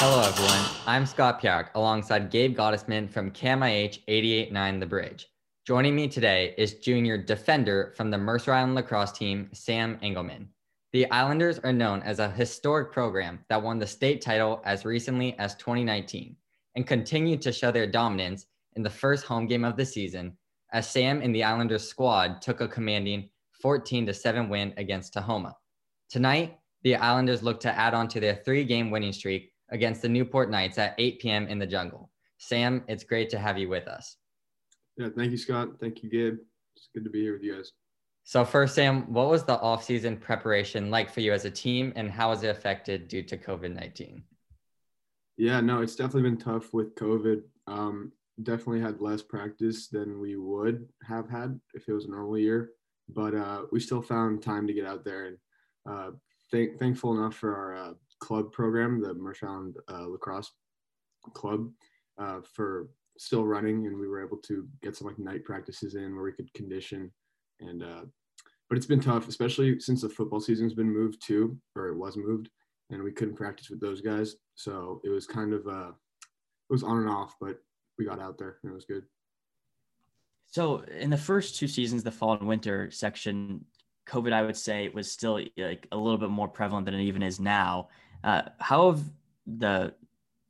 [0.00, 0.64] Hello, everyone.
[0.86, 5.26] I'm Scott Pirak alongside Gabe Gottesman from KMIH 889 The Bridge.
[5.66, 10.50] Joining me today is junior defender from the Mercer Island lacrosse team, Sam Engelman.
[10.92, 15.36] The Islanders are known as a historic program that won the state title as recently
[15.36, 16.36] as 2019
[16.76, 20.38] and continue to show their dominance in the first home game of the season
[20.72, 23.30] as Sam and the Islanders squad took a commanding
[23.60, 25.54] 14 to 7 win against Tahoma.
[26.08, 30.08] Tonight, the Islanders look to add on to their three game winning streak against the
[30.08, 31.46] Newport Knights at 8 p.m.
[31.46, 32.10] in the jungle.
[32.38, 34.16] Sam, it's great to have you with us.
[34.96, 35.80] Yeah, thank you, Scott.
[35.80, 36.38] Thank you, Gabe.
[36.76, 37.72] It's good to be here with you guys.
[38.24, 42.10] So, first, Sam, what was the offseason preparation like for you as a team, and
[42.10, 44.22] how was it affected due to COVID 19?
[45.38, 47.42] Yeah, no, it's definitely been tough with COVID.
[47.66, 52.38] Um, definitely had less practice than we would have had if it was a normal
[52.38, 52.70] year,
[53.08, 55.36] but uh, we still found time to get out there and
[55.88, 56.10] uh,
[56.50, 60.52] th- thankful enough for our uh, club program, the Mercer Island uh, Lacrosse
[61.34, 61.70] Club,
[62.18, 62.88] uh, for
[63.18, 66.32] still running, and we were able to get some like night practices in where we
[66.32, 67.10] could condition
[67.60, 68.02] and uh,
[68.68, 72.16] but it's been tough, especially since the football season's been moved too, or it was
[72.16, 72.50] moved,
[72.90, 74.36] and we couldn't practice with those guys.
[74.56, 77.58] So it was kind of uh, it was on and off, but
[77.98, 79.04] we got out there and it was good.
[80.46, 83.64] So in the first two seasons, the fall and winter section,
[84.06, 87.22] COVID, I would say, was still like a little bit more prevalent than it even
[87.22, 87.88] is now.
[88.24, 89.02] Uh, how have
[89.46, 89.94] the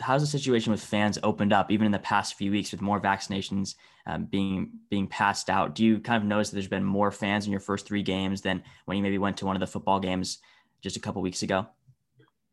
[0.00, 3.00] how's the situation with fans opened up even in the past few weeks with more
[3.00, 3.76] vaccinations
[4.06, 5.74] um, being being passed out?
[5.74, 8.42] Do you kind of notice that there's been more fans in your first three games
[8.42, 10.38] than when you maybe went to one of the football games
[10.82, 11.66] just a couple weeks ago?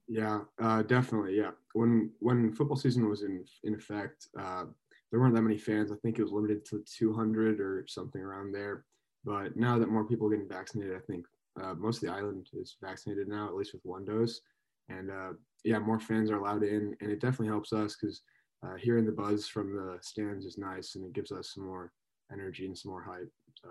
[0.08, 1.52] Yeah uh, definitely yeah.
[1.73, 4.66] When when football season was in in effect uh,
[5.12, 5.92] there weren't that many fans.
[5.92, 8.86] I think it was limited to 200 or something around there.
[9.26, 11.26] But now that more people are getting vaccinated i think
[11.62, 14.42] uh, most of the island is vaccinated now at least with one dose
[14.90, 18.22] and uh, yeah, more fans are allowed in, and it definitely helps us because
[18.66, 21.92] uh, hearing the buzz from the stands is nice, and it gives us some more
[22.32, 23.32] energy and some more hype.
[23.61, 23.70] So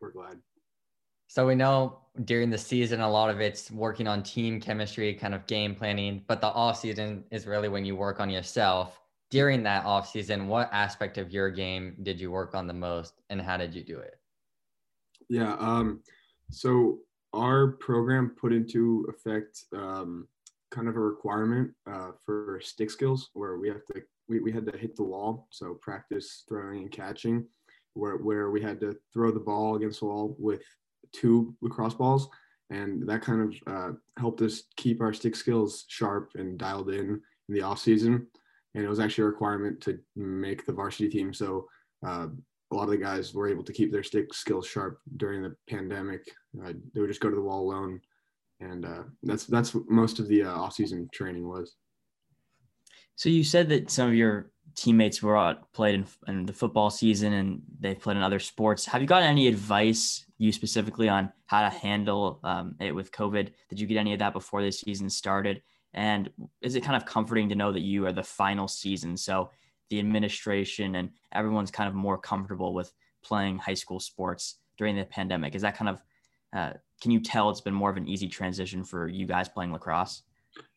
[0.00, 0.38] we're glad.
[1.30, 5.34] So we know during the season, a lot of it's working on team chemistry, kind
[5.34, 8.98] of game planning, but the off season is really when you work on yourself.
[9.30, 13.20] During that off season, what aspect of your game did you work on the most,
[13.28, 14.14] and how did you do it?
[15.28, 15.54] Yeah.
[15.56, 16.00] Um,
[16.50, 17.00] so
[17.32, 20.26] our program put into effect um,
[20.70, 24.66] kind of a requirement uh, for stick skills where we have to we, we had
[24.66, 25.48] to hit the wall.
[25.50, 27.46] So practice throwing and catching
[27.94, 30.62] where, where we had to throw the ball against the wall with
[31.12, 32.28] two lacrosse balls.
[32.70, 37.20] And that kind of uh, helped us keep our stick skills sharp and dialed in
[37.48, 38.26] in the off season.
[38.74, 41.32] And it was actually a requirement to make the varsity team.
[41.32, 41.66] So
[42.06, 42.28] uh,
[42.70, 45.54] a lot of the guys were able to keep their stick skills sharp during the
[45.68, 46.22] pandemic
[46.62, 48.00] uh, they would just go to the wall alone
[48.60, 51.76] and uh, that's that's what most of the uh, off-season training was.
[53.16, 56.88] So you said that some of your teammates were out, played in, in, the football
[56.88, 58.86] season and they've played in other sports.
[58.86, 63.50] Have you got any advice, you specifically, on how to handle um, it with COVID?
[63.68, 65.62] Did you get any of that before the season started?
[65.94, 66.30] And
[66.60, 69.16] is it kind of comforting to know that you are the final season?
[69.16, 69.50] So
[69.90, 75.04] the administration and everyone's kind of more comfortable with playing high school sports during the
[75.04, 75.54] pandemic.
[75.54, 76.02] Is that kind of
[76.56, 79.72] uh, can you tell it's been more of an easy transition for you guys playing
[79.72, 80.22] lacrosse?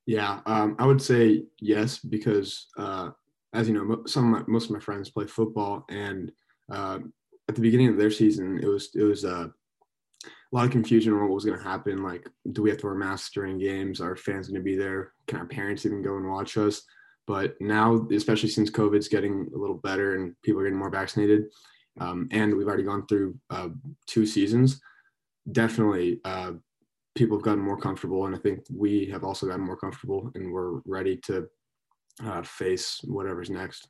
[0.05, 3.11] Yeah, um, I would say yes because uh,
[3.53, 6.31] as you know, some of my, most of my friends play football, and
[6.71, 6.99] uh,
[7.49, 9.47] at the beginning of their season, it was it was uh,
[10.25, 12.03] a lot of confusion on what was going to happen.
[12.03, 14.01] Like, do we have to wear masks during games?
[14.01, 15.13] Are fans going to be there?
[15.27, 16.83] Can our parents even go and watch us?
[17.31, 21.45] But now, especially since COVID's getting a little better and people are getting more vaccinated,
[22.01, 23.69] um, and we've already gone through uh,
[24.05, 24.81] two seasons,
[25.49, 26.51] definitely uh,
[27.15, 30.51] people have gotten more comfortable, and I think we have also gotten more comfortable, and
[30.51, 31.47] we're ready to
[32.21, 33.87] uh, face whatever's next.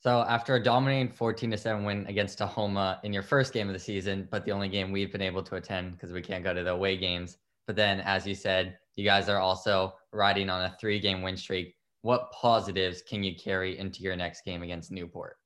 [0.00, 3.72] So after a dominating 14 to 7 win against Tahoma in your first game of
[3.72, 6.52] the season, but the only game we've been able to attend because we can't go
[6.52, 7.38] to the away games.
[7.68, 11.36] But then, as you said, you guys are also riding on a three game win
[11.36, 11.76] streak.
[12.02, 15.36] What positives can you carry into your next game against Newport?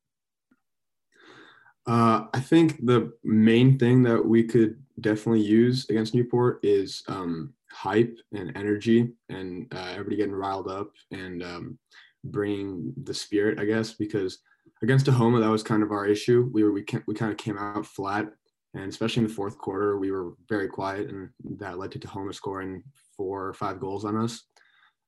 [1.86, 7.52] Uh, I think the main thing that we could definitely use against Newport is um,
[7.70, 11.78] hype and energy and uh, everybody getting riled up and um,
[12.24, 14.38] bringing the spirit, I guess, because
[14.82, 16.48] against Tahoma, that was kind of our issue.
[16.52, 18.28] We were we, we kind of came out flat,
[18.74, 21.28] and especially in the fourth quarter, we were very quiet, and
[21.58, 22.82] that led to Tahoma scoring
[23.16, 24.44] four or five goals on us.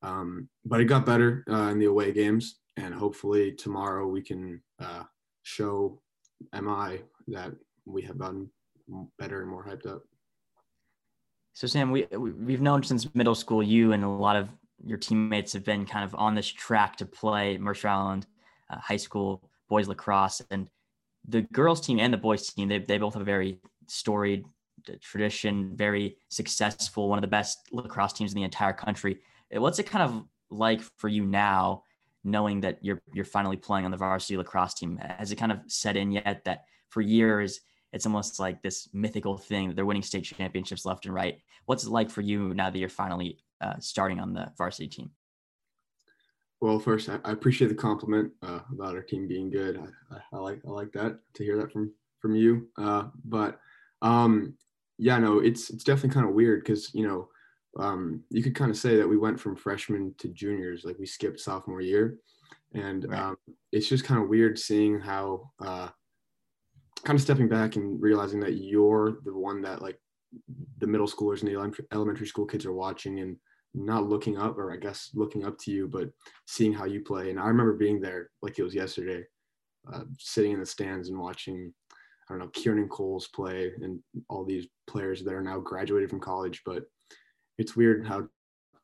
[0.07, 4.63] Um, but it got better uh, in the away games, and hopefully tomorrow we can
[4.79, 5.03] uh,
[5.43, 6.01] show
[6.55, 7.53] MI that
[7.87, 8.49] we have gotten
[9.19, 10.03] better and more hyped up.
[11.55, 14.49] So Sam, we we've known since middle school you and a lot of
[14.85, 18.27] your teammates have been kind of on this track to play Mercer Island
[18.71, 20.69] uh, High School boys lacrosse, and
[21.27, 23.59] the girls team and the boys team they they both have a very
[23.89, 24.45] storied
[25.01, 29.19] tradition, very successful, one of the best lacrosse teams in the entire country.
[29.51, 31.83] What's it kind of like for you now,
[32.25, 34.99] knowing that you're you're finally playing on the varsity lacrosse team?
[34.99, 37.61] Has it kind of set in yet that for years
[37.93, 41.39] it's almost like this mythical thing that they're winning state championships left and right?
[41.67, 45.11] What's it like for you now that you're finally uh, starting on the varsity team?
[46.61, 49.79] Well, first, I, I appreciate the compliment uh, about our team being good.
[49.79, 52.69] I, I, I, like I like that to hear that from from you.
[52.77, 53.61] Uh, but
[54.03, 54.55] um,
[54.99, 57.29] yeah, no, it's it's definitely kind of weird because you know
[57.79, 61.07] um, you could kind of say that we went from freshmen to juniors, like we
[61.07, 62.19] skipped sophomore year,
[62.75, 63.21] and right.
[63.21, 63.37] um,
[63.73, 65.89] it's just kind of weird seeing how uh,
[67.05, 69.99] kind of stepping back and realizing that you're the one that like
[70.79, 73.37] the middle schoolers and the elementary school kids are watching and
[73.75, 76.09] not looking up or i guess looking up to you but
[76.47, 79.23] seeing how you play and i remember being there like it was yesterday
[79.93, 84.45] uh, sitting in the stands and watching i don't know kieran coles play and all
[84.45, 86.85] these players that are now graduated from college but
[87.59, 88.27] it's weird how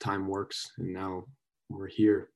[0.01, 1.25] time works and now
[1.69, 2.31] we're here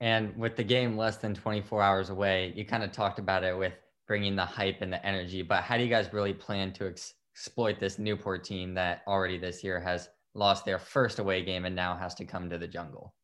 [0.00, 3.56] and with the game less than 24 hours away you kind of talked about it
[3.56, 3.72] with
[4.06, 7.14] bringing the hype and the energy but how do you guys really plan to ex-
[7.34, 11.74] exploit this newport team that already this year has lost their first away game and
[11.74, 13.14] now has to come to the jungle?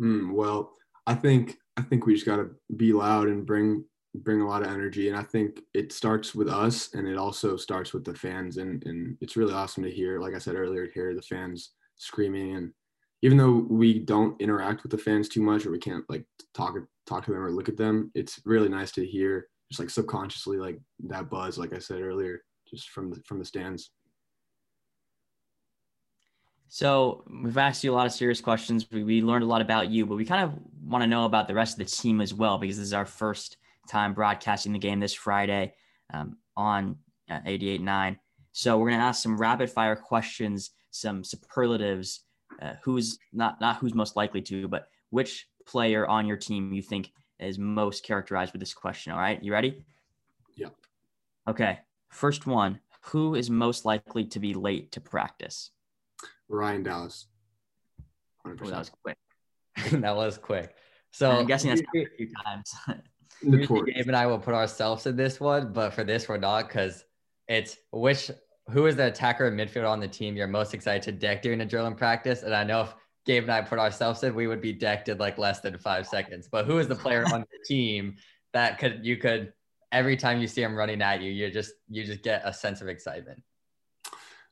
[0.00, 0.72] Mm, well,
[1.06, 3.84] I think I think we just got to be loud and bring
[4.14, 7.56] bring a lot of energy, and I think it starts with us, and it also
[7.56, 10.20] starts with the fans, and and it's really awesome to hear.
[10.20, 12.72] Like I said earlier, hear the fans screaming, and
[13.22, 16.24] even though we don't interact with the fans too much, or we can't like
[16.54, 16.76] talk
[17.06, 20.56] talk to them or look at them, it's really nice to hear just like subconsciously
[20.56, 23.90] like that buzz, like I said earlier, just from the from the stands.
[26.70, 28.86] So we've asked you a lot of serious questions.
[28.90, 30.52] We, we learned a lot about you, but we kind of
[30.84, 33.06] want to know about the rest of the team as well, because this is our
[33.06, 33.56] first
[33.88, 35.74] time broadcasting the game this Friday
[36.12, 36.96] um, on
[37.30, 38.18] uh, 88.9.
[38.52, 42.24] So we're going to ask some rapid fire questions, some superlatives.
[42.60, 46.82] Uh, who's not not who's most likely to, but which player on your team you
[46.82, 49.12] think is most characterized with this question?
[49.12, 49.84] All right, you ready?
[50.56, 50.70] Yeah.
[51.46, 51.78] Okay.
[52.08, 55.70] First one: Who is most likely to be late to practice?
[56.48, 57.26] Ryan Dallas.
[58.44, 59.18] Oh, that was quick.
[59.92, 60.74] that was quick.
[61.10, 62.74] So I'm guessing that's a few times.
[63.42, 67.04] Gabe and I will put ourselves in this one, but for this we're not because
[67.46, 68.30] it's which
[68.70, 71.60] who is the attacker and midfielder on the team you're most excited to deck during
[71.60, 72.42] a drill and practice?
[72.42, 72.94] And I know if
[73.24, 76.06] Gabe and I put ourselves in, we would be decked in like less than five
[76.06, 76.48] seconds.
[76.50, 78.16] But who is the player on the team
[78.52, 79.52] that could you could
[79.92, 82.80] every time you see him running at you, you just you just get a sense
[82.80, 83.42] of excitement.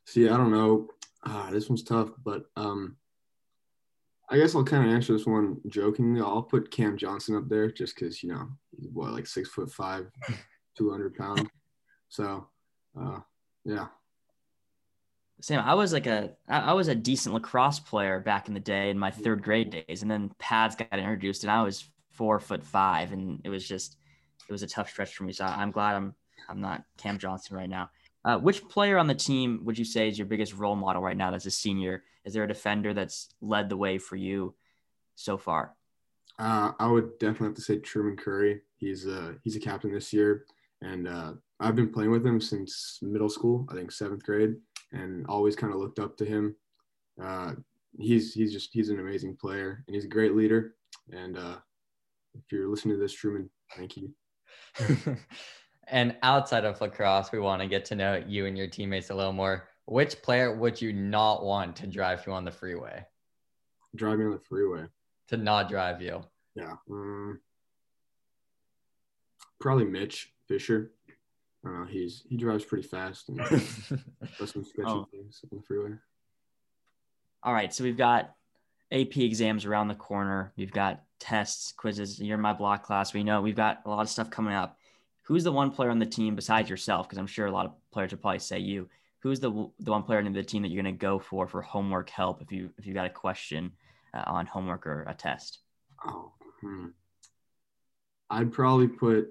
[0.05, 0.87] See, I don't know.
[1.23, 2.95] Ah, this one's tough, but um,
[4.29, 6.21] I guess I'll kind of answer this one jokingly.
[6.21, 9.71] I'll put Cam Johnson up there just because you know he's what like six foot
[9.71, 10.07] five,
[10.77, 11.49] two hundred pounds.
[12.09, 12.47] So,
[12.99, 13.19] uh,
[13.63, 13.87] yeah.
[15.39, 18.89] Sam, I was like a I was a decent lacrosse player back in the day
[18.89, 22.63] in my third grade days, and then pads got introduced, and I was four foot
[22.63, 23.97] five, and it was just
[24.49, 25.33] it was a tough stretch for me.
[25.33, 26.15] So I'm glad I'm
[26.49, 27.89] I'm not Cam Johnson right now.
[28.27, 31.15] Uh, which player on the team would you say is your biggest role model right
[31.15, 32.03] now that's a senior?
[32.25, 34.53] Is there a defender that's led the way for you
[35.15, 35.77] so far?
[36.37, 38.59] Uh, I would definitely have to say Truman Curry.
[38.75, 40.45] He's a he's a captain this year,
[40.81, 43.65] and uh, I've been playing with him since middle school.
[43.71, 44.55] I think seventh grade,
[44.91, 46.53] and always kind of looked up to him.
[47.19, 47.53] Uh,
[47.97, 50.75] he's he's just he's an amazing player, and he's a great leader.
[51.13, 51.55] And uh,
[52.35, 54.13] if you're listening to this, Truman, thank you.
[55.89, 59.15] And outside of lacrosse, we want to get to know you and your teammates a
[59.15, 59.69] little more.
[59.85, 63.05] Which player would you not want to drive you on the freeway?
[63.95, 64.85] Drive me on the freeway.
[65.29, 66.23] To not drive you.
[66.55, 66.73] Yeah.
[66.91, 67.39] Um,
[69.61, 70.91] probably Mitch Fisher.
[71.65, 73.37] Uh, he's he drives pretty fast and
[74.39, 75.07] does some sketchy oh.
[75.11, 75.91] things on the freeway.
[77.43, 78.35] All right, so we've got
[78.91, 80.51] AP exams around the corner.
[80.57, 82.19] We've got tests, quizzes.
[82.19, 83.13] You're in my block class.
[83.13, 84.77] We know we've got a lot of stuff coming up
[85.27, 87.07] who's the one player on the team besides yourself?
[87.07, 88.89] Because I'm sure a lot of players would probably say you.
[89.19, 91.61] Who's the the one player in the team that you're going to go for for
[91.61, 93.73] homework help if you if you got a question
[94.13, 95.59] uh, on homework or a test?
[96.05, 96.31] Oh,
[96.61, 96.87] hmm.
[98.29, 99.29] I'd probably put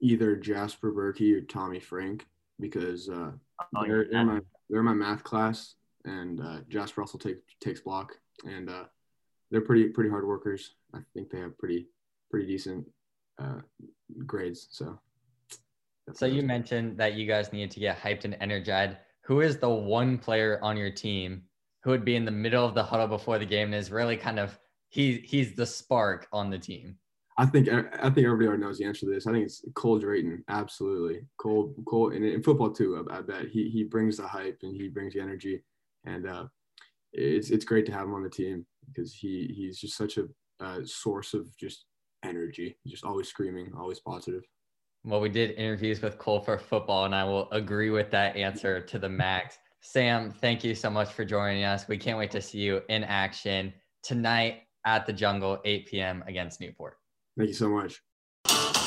[0.00, 2.26] either Jasper Berkey or Tommy Frank
[2.60, 3.30] because uh,
[3.76, 8.12] oh, they're, in my they're my math class, and uh, Jasper also take, takes block,
[8.44, 8.84] and uh,
[9.50, 10.74] they're pretty pretty hard workers.
[10.92, 11.88] I think they have pretty
[12.30, 12.86] pretty decent
[13.38, 13.60] uh,
[14.26, 14.68] grades.
[14.70, 14.98] So
[16.12, 18.96] so you mentioned that you guys needed to get hyped and energized.
[19.22, 21.42] Who is the one player on your team
[21.82, 24.16] who would be in the middle of the huddle before the game and is really
[24.16, 24.58] kind of
[24.88, 26.96] he he's the spark on the team.
[27.36, 29.26] I think I think everybody already knows the answer to this.
[29.26, 30.44] I think it's Cole Drayton.
[30.48, 33.04] Absolutely, Cole Cole and in football too.
[33.10, 35.62] I, I, bet he he brings the hype and he brings the energy,
[36.04, 36.44] and uh,
[37.12, 40.26] it's it's great to have him on the team because he he's just such a
[40.60, 41.86] uh, source of just
[42.24, 44.42] energy, just always screaming, always positive.
[45.06, 48.80] Well, we did interviews with Cole for football, and I will agree with that answer
[48.80, 49.58] to the max.
[49.82, 51.86] Sam, thank you so much for joining us.
[51.86, 56.24] We can't wait to see you in action tonight at the Jungle, 8 p.m.
[56.26, 56.96] against Newport.
[57.36, 58.80] Thank you so much.